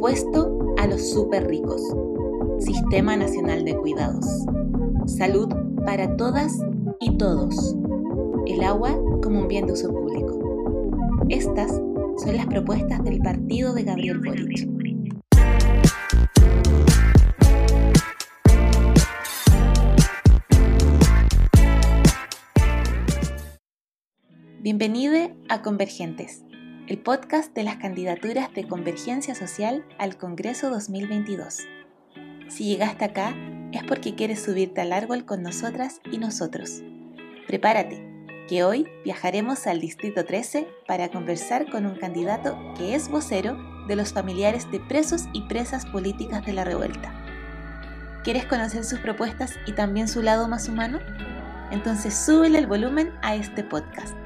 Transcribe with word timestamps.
Impuesto 0.00 0.74
a 0.78 0.86
los 0.86 1.10
super 1.10 1.46
ricos. 1.46 1.82
Sistema 2.58 3.18
Nacional 3.18 3.66
de 3.66 3.76
Cuidados. 3.76 4.24
Salud 5.04 5.46
para 5.84 6.16
todas 6.16 6.58
y 7.00 7.18
todos. 7.18 7.76
El 8.46 8.62
agua 8.62 8.98
como 9.22 9.40
un 9.40 9.48
bien 9.48 9.66
de 9.66 9.74
uso 9.74 9.90
público. 9.90 10.38
Estas 11.28 11.72
son 12.16 12.34
las 12.34 12.46
propuestas 12.46 13.04
del 13.04 13.18
partido 13.18 13.74
de 13.74 13.82
Gabriel 13.82 14.20
Boric. 14.20 14.66
Bienvenido 24.62 25.30
a 25.50 25.60
Convergentes, 25.60 26.42
el 26.90 26.98
podcast 26.98 27.54
de 27.54 27.62
las 27.62 27.76
candidaturas 27.76 28.52
de 28.52 28.66
Convergencia 28.66 29.36
Social 29.36 29.86
al 30.00 30.16
Congreso 30.16 30.70
2022. 30.70 31.58
Si 32.48 32.64
llegaste 32.64 33.04
acá 33.04 33.32
es 33.70 33.84
porque 33.84 34.16
quieres 34.16 34.42
subirte 34.42 34.80
al 34.80 34.92
árbol 34.92 35.24
con 35.24 35.40
nosotras 35.40 36.00
y 36.10 36.18
nosotros. 36.18 36.82
Prepárate, 37.46 38.04
que 38.48 38.64
hoy 38.64 38.88
viajaremos 39.04 39.68
al 39.68 39.78
Distrito 39.78 40.24
13 40.24 40.66
para 40.88 41.10
conversar 41.10 41.70
con 41.70 41.86
un 41.86 41.94
candidato 41.94 42.58
que 42.76 42.96
es 42.96 43.08
vocero 43.08 43.56
de 43.86 43.94
los 43.94 44.12
familiares 44.12 44.68
de 44.72 44.80
presos 44.80 45.26
y 45.32 45.42
presas 45.42 45.86
políticas 45.86 46.44
de 46.44 46.54
la 46.54 46.64
revuelta. 46.64 47.14
¿Quieres 48.24 48.46
conocer 48.46 48.82
sus 48.82 48.98
propuestas 48.98 49.54
y 49.64 49.74
también 49.74 50.08
su 50.08 50.22
lado 50.22 50.48
más 50.48 50.68
humano? 50.68 50.98
Entonces 51.70 52.16
súbele 52.16 52.58
el 52.58 52.66
volumen 52.66 53.12
a 53.22 53.36
este 53.36 53.62
podcast. 53.62 54.19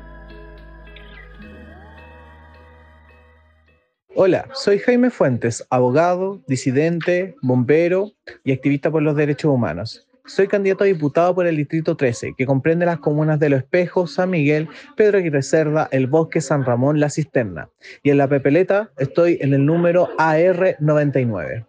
Hola, 4.17 4.49
soy 4.55 4.79
Jaime 4.79 5.11
Fuentes, 5.11 5.67
abogado, 5.71 6.41
disidente, 6.47 7.35
bombero 7.43 8.13
y 8.45 8.53
activista 8.53 8.89
por 8.89 9.03
los 9.03 9.17
derechos 9.17 9.53
humanos. 9.53 10.07
Soy 10.25 10.47
candidato 10.47 10.85
a 10.85 10.87
diputado 10.87 11.35
por 11.35 11.49
el 11.49 11.57
Distrito 11.57 11.97
13, 11.97 12.35
que 12.39 12.47
comprende 12.47 12.87
las 12.87 13.01
comunas 13.01 13.41
de 13.41 13.49
Los 13.49 13.63
Espejos, 13.63 14.15
San 14.15 14.31
Miguel, 14.31 14.69
Pedro 14.97 15.19
Aguirre 15.19 15.43
Cerda, 15.43 15.89
El 15.91 16.07
Bosque, 16.07 16.41
San 16.41 16.65
Ramón, 16.65 17.01
La 17.01 17.11
Cisterna. 17.11 17.71
Y 18.05 18.11
en 18.11 18.19
la 18.19 18.29
Pepeleta 18.29 18.93
estoy 18.99 19.39
en 19.41 19.53
el 19.53 19.67
número 19.67 20.09
AR99. 20.17 21.67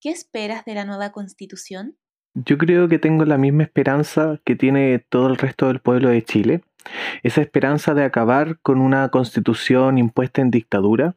¿Qué 0.00 0.10
esperas 0.10 0.64
de 0.64 0.74
la 0.74 0.84
nueva 0.84 1.12
constitución? 1.12 1.96
Yo 2.34 2.58
creo 2.58 2.88
que 2.88 2.98
tengo 2.98 3.24
la 3.24 3.38
misma 3.38 3.62
esperanza 3.62 4.40
que 4.44 4.56
tiene 4.56 4.98
todo 5.08 5.28
el 5.28 5.36
resto 5.36 5.68
del 5.68 5.78
pueblo 5.78 6.08
de 6.08 6.24
Chile. 6.24 6.62
Esa 7.22 7.42
esperanza 7.42 7.94
de 7.94 8.02
acabar 8.02 8.58
con 8.60 8.80
una 8.80 9.08
constitución 9.10 9.98
impuesta 9.98 10.40
en 10.40 10.50
dictadura, 10.50 11.14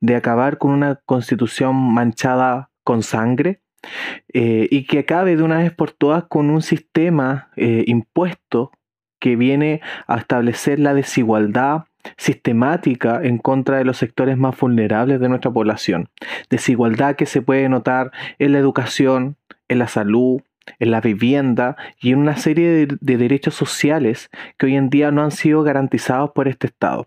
de 0.00 0.16
acabar 0.16 0.58
con 0.58 0.72
una 0.72 0.96
constitución 1.06 1.76
manchada 1.76 2.70
con 2.84 3.02
sangre 3.02 3.62
eh, 4.32 4.68
y 4.70 4.84
que 4.84 5.00
acabe 5.00 5.36
de 5.36 5.42
una 5.42 5.58
vez 5.58 5.72
por 5.72 5.92
todas 5.92 6.24
con 6.24 6.50
un 6.50 6.62
sistema 6.62 7.50
eh, 7.56 7.84
impuesto 7.86 8.70
que 9.20 9.36
viene 9.36 9.80
a 10.06 10.16
establecer 10.16 10.80
la 10.80 10.94
desigualdad 10.94 11.84
sistemática 12.16 13.20
en 13.22 13.38
contra 13.38 13.78
de 13.78 13.84
los 13.84 13.96
sectores 13.96 14.36
más 14.36 14.58
vulnerables 14.58 15.20
de 15.20 15.28
nuestra 15.28 15.52
población. 15.52 16.08
Desigualdad 16.50 17.14
que 17.14 17.26
se 17.26 17.42
puede 17.42 17.68
notar 17.68 18.10
en 18.40 18.52
la 18.52 18.58
educación, 18.58 19.36
en 19.68 19.78
la 19.78 19.86
salud, 19.86 20.42
en 20.78 20.90
la 20.90 21.00
vivienda 21.00 21.76
y 22.00 22.12
en 22.12 22.18
una 22.18 22.36
serie 22.36 22.86
de 22.86 23.16
derechos 23.16 23.54
sociales 23.54 24.30
que 24.58 24.66
hoy 24.66 24.76
en 24.76 24.90
día 24.90 25.10
no 25.12 25.22
han 25.22 25.30
sido 25.30 25.62
garantizados 25.62 26.30
por 26.32 26.48
este 26.48 26.66
Estado. 26.66 27.06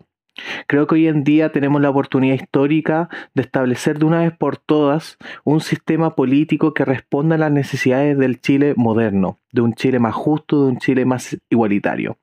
Creo 0.66 0.86
que 0.86 0.96
hoy 0.96 1.06
en 1.06 1.24
día 1.24 1.50
tenemos 1.50 1.80
la 1.80 1.90
oportunidad 1.90 2.34
histórica 2.34 3.08
de 3.34 3.42
establecer 3.42 3.98
de 3.98 4.04
una 4.04 4.20
vez 4.20 4.36
por 4.36 4.56
todas 4.56 5.16
un 5.44 5.60
sistema 5.60 6.14
político 6.14 6.74
que 6.74 6.84
responda 6.84 7.36
a 7.36 7.38
las 7.38 7.52
necesidades 7.52 8.18
del 8.18 8.40
Chile 8.40 8.74
moderno, 8.76 9.40
de 9.52 9.62
un 9.62 9.74
Chile 9.74 9.98
más 9.98 10.14
justo, 10.14 10.64
de 10.64 10.72
un 10.72 10.78
Chile 10.78 11.04
más 11.04 11.36
igualitario. 11.50 12.18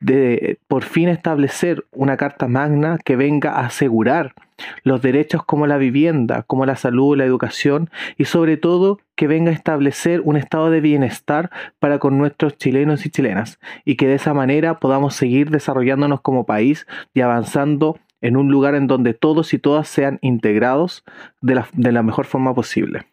De 0.00 0.58
por 0.68 0.84
fin 0.84 1.08
establecer 1.08 1.84
una 1.92 2.16
carta 2.16 2.48
magna 2.48 2.98
que 3.04 3.16
venga 3.16 3.52
a 3.52 3.66
asegurar 3.66 4.34
los 4.82 5.02
derechos 5.02 5.44
como 5.44 5.66
la 5.66 5.78
vivienda, 5.78 6.42
como 6.42 6.66
la 6.66 6.76
salud, 6.76 7.16
la 7.16 7.24
educación 7.24 7.90
y 8.16 8.26
sobre 8.26 8.56
todo 8.56 9.00
que 9.16 9.26
venga 9.26 9.50
a 9.50 9.54
establecer 9.54 10.20
un 10.24 10.36
estado 10.36 10.70
de 10.70 10.80
bienestar 10.80 11.50
para 11.78 11.98
con 11.98 12.18
nuestros 12.18 12.56
chilenos 12.56 13.06
y 13.06 13.10
chilenas 13.10 13.58
y 13.84 13.96
que 13.96 14.06
de 14.06 14.14
esa 14.14 14.34
manera 14.34 14.78
podamos 14.78 15.14
seguir 15.14 15.50
desarrollándonos 15.50 16.20
como 16.20 16.46
país 16.46 16.86
y 17.14 17.20
avanzando 17.20 17.98
en 18.20 18.36
un 18.36 18.50
lugar 18.50 18.74
en 18.74 18.86
donde 18.86 19.14
todos 19.14 19.54
y 19.54 19.58
todas 19.58 19.88
sean 19.88 20.18
integrados 20.20 21.04
de 21.40 21.54
la, 21.54 21.68
de 21.72 21.92
la 21.92 22.02
mejor 22.02 22.26
forma 22.26 22.54
posible. 22.54 23.06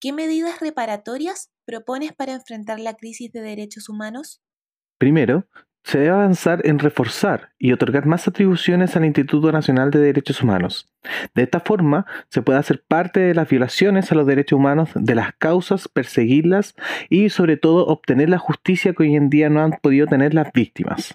¿Qué 0.00 0.12
medidas 0.12 0.60
reparatorias 0.60 1.50
propones 1.64 2.12
para 2.12 2.32
enfrentar 2.32 2.78
la 2.80 2.94
crisis 2.94 3.32
de 3.32 3.40
derechos 3.40 3.88
humanos? 3.88 4.42
Primero, 4.98 5.46
se 5.86 5.98
debe 5.98 6.10
avanzar 6.10 6.62
en 6.64 6.80
reforzar 6.80 7.52
y 7.58 7.72
otorgar 7.72 8.06
más 8.06 8.26
atribuciones 8.26 8.96
al 8.96 9.04
Instituto 9.04 9.52
Nacional 9.52 9.92
de 9.92 10.00
Derechos 10.00 10.42
Humanos. 10.42 10.92
De 11.34 11.44
esta 11.44 11.60
forma, 11.60 12.06
se 12.28 12.42
puede 12.42 12.58
hacer 12.58 12.82
parte 12.88 13.20
de 13.20 13.34
las 13.34 13.48
violaciones 13.48 14.10
a 14.10 14.16
los 14.16 14.26
derechos 14.26 14.58
humanos, 14.58 14.90
de 14.96 15.14
las 15.14 15.34
causas, 15.34 15.86
perseguirlas 15.86 16.74
y 17.08 17.28
sobre 17.28 17.56
todo 17.56 17.86
obtener 17.86 18.30
la 18.30 18.38
justicia 18.38 18.94
que 18.94 19.04
hoy 19.04 19.14
en 19.14 19.30
día 19.30 19.48
no 19.48 19.62
han 19.62 19.78
podido 19.80 20.08
tener 20.08 20.34
las 20.34 20.52
víctimas. 20.52 21.14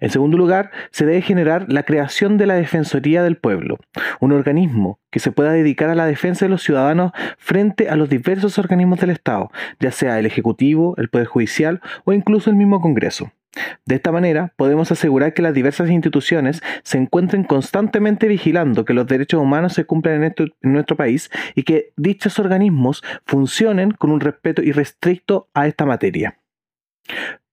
En 0.00 0.10
segundo 0.10 0.36
lugar, 0.36 0.70
se 0.90 1.06
debe 1.06 1.22
generar 1.22 1.66
la 1.68 1.82
creación 1.82 2.38
de 2.38 2.46
la 2.46 2.54
Defensoría 2.54 3.22
del 3.22 3.36
Pueblo, 3.36 3.78
un 4.20 4.32
organismo 4.32 4.98
que 5.10 5.20
se 5.20 5.32
pueda 5.32 5.52
dedicar 5.52 5.90
a 5.90 5.94
la 5.94 6.06
defensa 6.06 6.44
de 6.44 6.50
los 6.50 6.62
ciudadanos 6.62 7.12
frente 7.38 7.88
a 7.88 7.96
los 7.96 8.08
diversos 8.08 8.58
organismos 8.58 9.00
del 9.00 9.10
Estado, 9.10 9.50
ya 9.80 9.90
sea 9.90 10.18
el 10.18 10.26
Ejecutivo, 10.26 10.94
el 10.98 11.08
Poder 11.08 11.26
Judicial 11.26 11.80
o 12.04 12.12
incluso 12.12 12.50
el 12.50 12.56
mismo 12.56 12.80
Congreso. 12.80 13.32
De 13.84 13.96
esta 13.96 14.12
manera, 14.12 14.54
podemos 14.56 14.90
asegurar 14.90 15.34
que 15.34 15.42
las 15.42 15.52
diversas 15.52 15.90
instituciones 15.90 16.62
se 16.84 16.96
encuentren 16.96 17.44
constantemente 17.44 18.26
vigilando 18.26 18.84
que 18.84 18.94
los 18.94 19.06
derechos 19.06 19.42
humanos 19.42 19.74
se 19.74 19.84
cumplan 19.84 20.24
en, 20.24 20.34
nuestro 20.62 20.96
país 20.96 21.30
y 21.54 21.64
que 21.64 21.92
dichos 21.96 22.38
organismos 22.38 23.02
funcionen 23.26 23.90
con 23.90 24.10
un 24.10 24.20
respeto 24.20 24.62
irrestricto 24.62 25.50
a 25.52 25.66
esta 25.66 25.84
materia. 25.84 26.38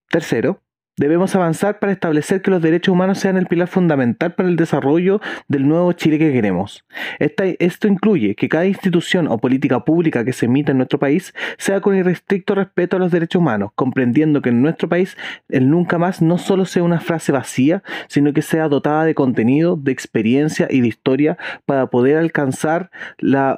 Tercero, 0.09 0.61
Debemos 0.99 1.33
avanzar 1.33 1.79
para 1.79 1.93
establecer 1.93 2.41
que 2.41 2.51
los 2.51 2.61
derechos 2.61 2.91
humanos 2.91 3.19
sean 3.19 3.37
el 3.37 3.45
pilar 3.45 3.69
fundamental 3.69 4.33
para 4.33 4.49
el 4.49 4.57
desarrollo 4.57 5.21
del 5.47 5.65
nuevo 5.65 5.93
Chile 5.93 6.19
que 6.19 6.33
queremos. 6.33 6.83
esto 7.19 7.87
incluye 7.87 8.35
que 8.35 8.49
cada 8.49 8.65
institución 8.65 9.27
o 9.29 9.37
política 9.37 9.85
pública 9.85 10.25
que 10.25 10.33
se 10.33 10.47
emita 10.47 10.73
en 10.73 10.77
nuestro 10.79 10.99
país 10.99 11.33
sea 11.57 11.79
con 11.79 11.95
irrestricto 11.95 12.53
respeto 12.53 12.97
a 12.97 12.99
los 12.99 13.13
derechos 13.13 13.39
humanos, 13.39 13.71
comprendiendo 13.75 14.41
que 14.41 14.49
en 14.49 14.61
nuestro 14.61 14.89
país 14.89 15.15
el 15.47 15.69
nunca 15.69 15.97
más 15.97 16.21
no 16.21 16.37
solo 16.37 16.65
sea 16.65 16.83
una 16.83 16.99
frase 16.99 17.31
vacía, 17.31 17.81
sino 18.09 18.33
que 18.33 18.41
sea 18.41 18.67
dotada 18.67 19.05
de 19.05 19.15
contenido, 19.15 19.77
de 19.77 19.93
experiencia 19.93 20.67
y 20.69 20.81
de 20.81 20.89
historia 20.89 21.37
para 21.65 21.87
poder 21.87 22.17
alcanzar 22.17 22.91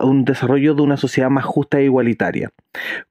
un 0.02 0.26
desarrollo 0.26 0.76
de 0.76 0.84
una 0.84 0.98
sociedad 0.98 1.32
más 1.32 1.46
justa 1.46 1.80
e 1.80 1.86
igualitaria. 1.86 2.52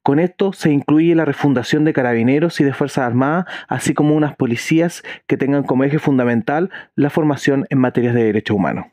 Con 0.02 0.20
esto 0.20 0.52
se 0.52 0.70
incluye 0.70 1.14
la 1.14 1.24
refundación 1.24 1.84
de 1.84 1.92
carabineros 1.92 2.60
y 2.60 2.64
de 2.64 2.72
Fuerzas 2.72 3.04
Armadas, 3.04 3.44
así 3.68 3.92
como 3.92 4.19
unas 4.20 4.36
policías 4.36 5.02
que 5.26 5.36
tengan 5.36 5.64
como 5.64 5.84
eje 5.84 5.98
fundamental 5.98 6.70
la 6.94 7.10
formación 7.10 7.66
en 7.70 7.78
materias 7.78 8.14
de 8.14 8.24
derechos 8.24 8.56
humanos. 8.56 8.86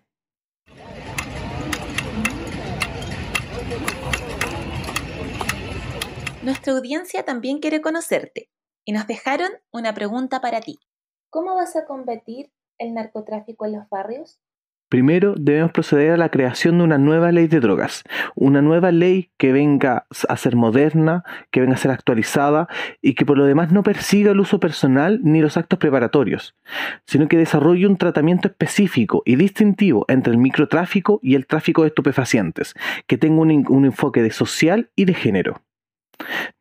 Nuestra 6.43 6.73
audiencia 6.73 7.23
también 7.23 7.59
quiere 7.59 7.81
conocerte 7.81 8.49
y 8.85 8.93
nos 8.93 9.05
dejaron 9.05 9.51
una 9.71 9.93
pregunta 9.93 10.39
para 10.39 10.61
ti. 10.61 10.79
¿Cómo 11.29 11.55
vas 11.55 11.75
a 11.75 11.85
combatir 11.85 12.53
el 12.77 12.93
narcotráfico 12.93 13.65
en 13.65 13.73
los 13.73 13.89
barrios? 13.89 14.39
Primero 14.89 15.35
debemos 15.37 15.71
proceder 15.71 16.11
a 16.11 16.17
la 16.17 16.29
creación 16.29 16.77
de 16.77 16.85
una 16.85 16.97
nueva 16.97 17.31
ley 17.31 17.47
de 17.47 17.59
drogas, 17.59 18.03
una 18.35 18.61
nueva 18.61 18.91
ley 18.91 19.31
que 19.37 19.51
venga 19.51 20.05
a 20.29 20.37
ser 20.37 20.55
moderna, 20.55 21.23
que 21.51 21.59
venga 21.59 21.75
a 21.75 21.77
ser 21.77 21.91
actualizada 21.91 22.67
y 23.01 23.13
que 23.13 23.25
por 23.25 23.37
lo 23.37 23.45
demás 23.45 23.71
no 23.71 23.83
persiga 23.83 24.31
el 24.31 24.39
uso 24.39 24.59
personal 24.59 25.19
ni 25.23 25.41
los 25.41 25.57
actos 25.57 25.79
preparatorios, 25.79 26.55
sino 27.05 27.27
que 27.27 27.37
desarrolle 27.37 27.85
un 27.85 27.97
tratamiento 27.97 28.47
específico 28.47 29.23
y 29.25 29.35
distintivo 29.35 30.05
entre 30.07 30.31
el 30.31 30.39
microtráfico 30.39 31.19
y 31.21 31.35
el 31.35 31.47
tráfico 31.47 31.81
de 31.81 31.89
estupefacientes, 31.89 32.73
que 33.07 33.17
tenga 33.17 33.41
un, 33.41 33.85
enfoque 33.85 34.21
de 34.21 34.31
social 34.31 34.89
y 34.95 35.05
de 35.05 35.13
género. 35.13 35.61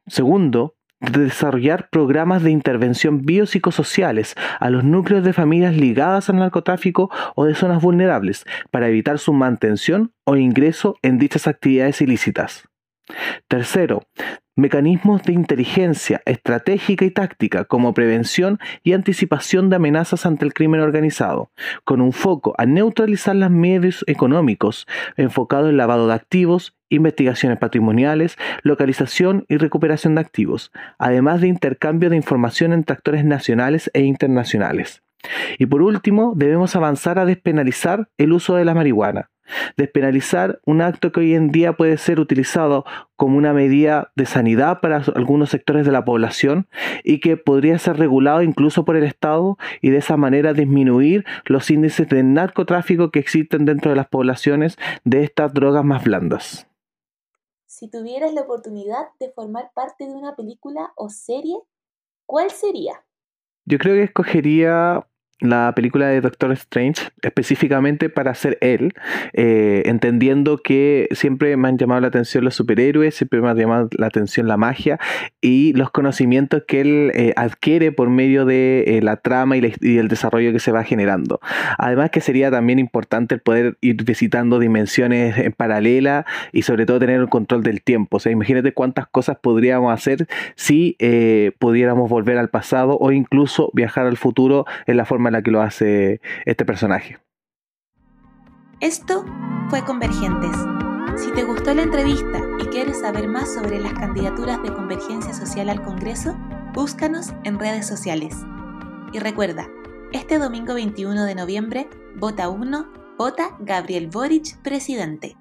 Segundo, 0.07 0.76
desarrollar 1.01 1.89
programas 1.91 2.43
de 2.43 2.51
intervención 2.51 3.23
biopsicosociales 3.23 4.35
a 4.61 4.71
los 4.71 4.85
núcleos 4.85 5.25
de 5.25 5.33
familias 5.33 5.77
ligadas 5.77 6.31
al 6.31 6.37
narcotráfico 6.37 7.11
o 7.35 7.45
de 7.45 7.55
zonas 7.55 7.83
vulnerables 7.83 8.45
para 8.71 8.89
evitar 8.89 9.19
su 9.19 9.33
mantención 9.33 10.13
o 10.25 10.37
ingreso 10.37 10.97
en 11.03 11.19
dichas 11.19 11.47
actividades 11.47 12.01
ilícitas. 12.01 12.69
Tercero, 13.49 14.03
mecanismos 14.57 15.23
de 15.23 15.35
inteligencia 15.35 16.23
estratégica 16.25 17.05
y 17.05 17.11
táctica 17.11 17.65
como 17.65 17.95
prevención 17.95 18.59
y 18.83 18.95
anticipación 18.95 19.71
de 19.71 19.77
amenazas 19.77 20.27
ante 20.27 20.45
el 20.45 20.55
crimen 20.55 20.81
organizado, 20.81 21.51
con 21.85 22.01
un 22.01 22.13
foco 22.13 22.55
a 22.59 22.67
neutralizar 22.67 23.37
los 23.37 23.51
medios 23.51 24.05
económicos 24.09 24.87
enfocado 25.17 25.69
en 25.69 25.77
lavado 25.77 26.09
de 26.09 26.15
activos, 26.15 26.75
investigaciones 26.89 27.59
patrimoniales, 27.59 28.37
localización 28.63 29.45
y 29.49 29.59
recuperación 29.59 30.15
de 30.15 30.23
activos, 30.23 30.73
además 30.99 31.41
de 31.41 31.49
intercambio 31.49 32.11
de 32.11 32.17
información 32.17 32.73
entre 32.73 32.95
actores 32.95 33.25
nacionales 33.25 33.91
e 33.93 34.03
internacionales. 34.03 35.03
Y 35.59 35.67
por 35.67 35.83
último, 35.83 36.35
debemos 36.37 36.77
avanzar 36.77 37.19
a 37.19 37.25
despenalizar 37.25 38.09
el 38.17 38.33
uso 38.33 38.57
de 38.57 38.65
la 38.65 38.75
marihuana. 38.75 39.31
Despenalizar 39.77 40.61
un 40.65 40.81
acto 40.81 41.13
que 41.13 41.21
hoy 41.21 41.35
en 41.35 41.51
día 41.51 41.75
puede 41.75 41.97
ser 41.97 42.21
utilizado 42.21 42.85
como 43.17 43.37
una 43.39 43.53
medida 43.53 44.13
de 44.17 44.27
sanidad 44.27 44.81
para 44.81 45.03
algunos 45.15 45.51
sectores 45.51 45.87
de 45.87 45.93
la 45.93 46.05
población 46.05 46.69
y 47.05 47.21
que 47.21 47.37
podría 47.37 47.79
ser 47.79 47.99
regulado 47.99 48.43
incluso 48.43 48.85
por 48.85 48.97
el 48.97 49.05
Estado 49.05 49.57
y 49.81 49.91
de 49.91 49.99
esa 49.99 50.17
manera 50.17 50.53
disminuir 50.53 51.25
los 51.45 51.71
índices 51.71 52.09
de 52.09 52.23
narcotráfico 52.23 53.11
que 53.11 53.19
existen 53.19 53.65
dentro 53.65 53.91
de 53.91 53.97
las 53.97 54.09
poblaciones 54.09 54.77
de 55.05 55.23
estas 55.23 55.53
drogas 55.55 55.85
más 55.85 56.05
blandas. 56.05 56.67
Si 57.67 57.91
tuvieras 57.91 58.33
la 58.33 58.43
oportunidad 58.43 59.09
de 59.21 59.31
formar 59.31 59.71
parte 59.75 60.07
de 60.07 60.13
una 60.13 60.35
película 60.35 60.93
o 60.97 61.11
serie, 61.11 61.57
¿cuál 62.25 62.51
sería? 62.51 63.05
Yo 63.67 63.79
creo 63.79 63.97
que 63.97 64.05
escogería 64.05 65.07
la 65.41 65.73
película 65.77 66.07
de 66.07 66.21
Doctor 66.23 66.53
Strange 66.53 67.03
específicamente 67.23 68.09
para 68.09 68.35
ser 68.35 68.57
él, 68.63 68.95
eh, 69.35 69.83
entendiendo 69.85 70.59
que 70.59 71.09
siempre 71.13 71.57
me 71.57 71.69
han 71.69 71.77
llamado 71.77 72.01
la 72.01 72.09
atención 72.09 72.45
los 72.45 72.55
superhéroes, 72.55 73.15
siempre 73.15 73.41
me 73.43 73.49
ha 73.49 73.55
llamado 73.55 73.91
la 73.99 74.07
atención 74.07 74.49
la 74.49 74.57
magia 74.57 74.99
y 75.43 75.75
los 75.75 75.91
conocimientos 75.91 76.63
que 76.67 76.81
él 76.81 77.13
eh, 77.15 77.35
adquiere 77.37 77.93
por 77.93 78.09
medio 78.09 78.47
de 78.47 78.85
eh, 78.87 79.03
la 79.03 79.17
trama 79.17 79.57
y, 79.59 79.77
el 79.83 80.09
desarrollo 80.09 80.53
que 80.53 80.59
se 80.59 80.73
va 80.73 80.85
generando. 80.85 81.41
Además 81.79 82.11
que 82.11 82.21
sería 82.21 82.51
también 82.51 82.79
importante 82.79 83.35
el 83.35 83.41
poder 83.41 83.77
ir 83.83 84.05
visitando 84.05 84.59
dimensiones 84.59 85.37
en 85.37 85.53
paralela 85.53 86.25
y 86.53 86.63
sobre 86.63 86.87
todo 86.87 86.99
tener 86.99 87.21
el 87.21 87.29
control 87.29 87.63
del 87.63 87.83
tiempo. 87.83 88.17
O 88.17 88.21
sea, 88.21 88.33
imagínate 88.33 88.73
cuántas 88.73 89.07
cosas 89.07 89.37
podríamos 89.39 89.93
hacer 89.93 90.27
si 90.55 90.97
pudiéramos 91.59 92.09
volver 92.09 92.39
al 92.39 92.49
pasado 92.49 92.97
o 92.99 93.13
incluso 93.13 93.71
viajar 93.75 94.07
al 94.07 94.17
futuro 94.17 94.65
en 94.87 94.97
la 94.97 95.05
forma 95.05 95.26
en 95.29 95.35
la 95.35 95.43
que 95.43 95.51
lo 95.51 95.63
hace 95.63 96.21
este 96.45 96.65
personaje. 96.65 97.19
Esto 98.81 99.25
fue 99.71 99.83
Convergentes. 99.85 100.55
Si 101.17 101.33
te 101.33 101.45
gustó 101.45 101.73
la 101.73 101.83
entrevista 101.83 102.43
y 102.61 102.67
quieres 102.67 103.01
saber 103.01 103.27
más 103.27 103.55
sobre 103.55 103.81
las 103.81 103.95
candidaturas 103.95 104.63
de 104.63 104.73
Convergencia 104.75 105.33
Social 105.33 105.71
al 105.71 105.83
Congreso, 105.83 106.37
búscanos 106.75 107.33
en 107.45 107.59
redes 107.59 107.87
sociales. 107.87 108.37
Y 109.15 109.19
recuerda, 109.19 109.67
este 110.13 110.39
domingo 110.39 110.75
21 110.75 111.25
de 111.25 111.35
noviembre, 111.35 111.89
vota 112.17 112.51
1, 112.51 113.17
vota 113.17 113.57
Gabriel 113.61 114.09
Boric 114.09 114.61
presidente, 114.61 115.37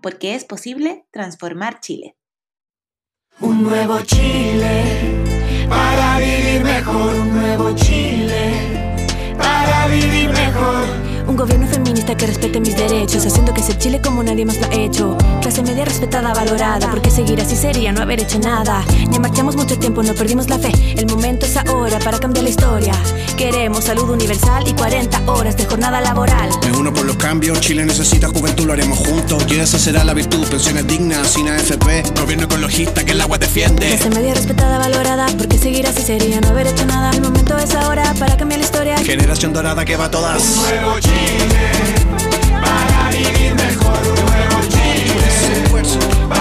porque 0.00 0.34
es 0.34 0.46
posible 0.46 1.04
transformar 1.10 1.80
Chile. 1.80 2.16
Un 3.40 3.62
nuevo 3.62 4.00
Chile, 4.00 5.22
para 5.68 6.18
vivir 6.18 6.64
mejor, 6.64 7.14
un 7.14 7.34
nuevo 7.34 7.74
Chile 7.74 8.79
para 9.36 9.86
vivir 9.88 10.30
mejor. 10.30 11.10
Un 11.26 11.36
gobierno 11.36 11.68
feminista 11.68 12.16
que 12.16 12.26
respete 12.26 12.58
mis 12.60 12.76
derechos, 12.76 13.24
haciendo 13.24 13.54
que 13.54 13.62
sea 13.62 13.78
Chile 13.78 14.00
como 14.02 14.22
nadie 14.22 14.44
más 14.44 14.58
lo 14.58 14.66
ha 14.66 14.74
hecho. 14.74 15.16
Clase 15.40 15.62
media 15.62 15.84
respetada, 15.84 16.34
valorada, 16.34 16.90
porque 16.90 17.08
seguir 17.08 17.40
así 17.40 17.54
sería 17.54 17.92
no 17.92 18.02
haber 18.02 18.20
hecho 18.20 18.40
nada. 18.40 18.84
Ya 19.10 19.20
marchamos 19.20 19.54
mucho 19.54 19.78
tiempo, 19.78 20.02
no 20.02 20.12
perdimos 20.14 20.48
la 20.48 20.58
fe. 20.58 20.72
El 20.96 21.06
momento 21.06 21.46
es 21.46 21.56
ahora 21.56 22.00
para 22.00 22.18
cambiar 22.18 22.42
la 22.42 22.50
historia. 22.50 22.94
Queremos 23.36 23.84
salud 23.84 24.10
universal 24.10 24.66
y 24.66 24.72
40 24.72 25.30
horas 25.30 25.56
de 25.56 25.66
jornada 25.66 26.00
laboral. 26.00 26.50
Me 26.64 26.76
uno 26.76 26.92
por 26.92 27.04
los 27.04 27.16
cambios, 27.16 27.60
Chile 27.60 27.84
necesita 27.86 28.26
juventud, 28.28 28.66
lo 28.66 28.72
haremos 28.72 28.98
juntos. 28.98 29.46
Y 29.48 29.60
esa 29.60 29.78
será 29.78 30.02
la 30.02 30.14
virtud, 30.14 30.44
pensiones 30.48 30.86
dignas, 30.88 31.28
sin 31.28 31.48
AFP, 31.48 32.02
gobierno 32.20 32.46
ecologista 32.46 33.04
que 33.04 33.12
el 33.12 33.20
agua 33.20 33.38
defiende. 33.38 33.86
Clase 33.86 34.10
media 34.10 34.34
respetada, 34.34 34.78
valorada, 34.78 35.26
porque 35.38 35.58
seguir 35.58 35.86
así 35.86 36.02
sería 36.02 36.40
no 36.40 36.48
haber 36.48 36.66
hecho 36.66 36.84
nada. 36.86 36.89
Generación 39.10 39.52
dorada 39.52 39.84
que 39.84 39.96
va 39.96 40.04
a 40.04 40.10
todas. 40.12 40.40
Un 40.40 40.62
nuevo 40.62 41.00
Chile, 41.00 41.72
para 42.60 43.10
vivir 43.10 43.56
mejor. 43.56 43.98
Un 44.06 44.14
nuevo 44.24 44.60
Chile, 44.68 46.39